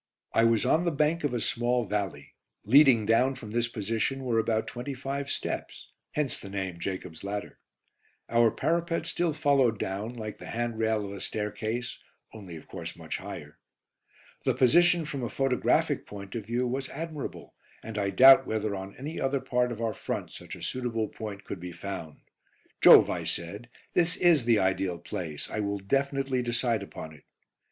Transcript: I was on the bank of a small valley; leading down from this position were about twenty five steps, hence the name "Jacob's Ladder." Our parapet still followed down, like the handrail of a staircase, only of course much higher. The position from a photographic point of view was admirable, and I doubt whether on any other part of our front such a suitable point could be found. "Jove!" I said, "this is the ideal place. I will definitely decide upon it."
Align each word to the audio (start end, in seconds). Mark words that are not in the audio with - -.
I 0.33 0.45
was 0.45 0.65
on 0.65 0.83
the 0.83 0.89
bank 0.89 1.23
of 1.23 1.31
a 1.31 1.39
small 1.39 1.83
valley; 1.83 2.33
leading 2.65 3.05
down 3.05 3.35
from 3.35 3.51
this 3.51 3.67
position 3.67 4.23
were 4.23 4.39
about 4.39 4.65
twenty 4.65 4.95
five 4.95 5.29
steps, 5.29 5.91
hence 6.13 6.39
the 6.39 6.49
name 6.49 6.79
"Jacob's 6.79 7.23
Ladder." 7.23 7.59
Our 8.27 8.49
parapet 8.49 9.05
still 9.05 9.31
followed 9.31 9.77
down, 9.77 10.15
like 10.15 10.39
the 10.39 10.47
handrail 10.47 11.05
of 11.05 11.11
a 11.13 11.21
staircase, 11.21 11.99
only 12.33 12.55
of 12.55 12.67
course 12.67 12.95
much 12.95 13.17
higher. 13.17 13.59
The 14.43 14.55
position 14.55 15.05
from 15.05 15.21
a 15.21 15.29
photographic 15.29 16.07
point 16.07 16.33
of 16.33 16.47
view 16.47 16.65
was 16.65 16.89
admirable, 16.89 17.53
and 17.83 17.95
I 17.99 18.09
doubt 18.09 18.47
whether 18.47 18.73
on 18.75 18.95
any 18.95 19.21
other 19.21 19.39
part 19.39 19.71
of 19.71 19.83
our 19.83 19.93
front 19.93 20.31
such 20.31 20.55
a 20.55 20.63
suitable 20.63 21.09
point 21.09 21.43
could 21.43 21.59
be 21.59 21.71
found. 21.71 22.21
"Jove!" 22.81 23.11
I 23.11 23.23
said, 23.23 23.69
"this 23.93 24.15
is 24.15 24.45
the 24.45 24.57
ideal 24.57 24.97
place. 24.97 25.47
I 25.47 25.59
will 25.59 25.77
definitely 25.77 26.41
decide 26.41 26.81
upon 26.81 27.13
it." 27.13 27.23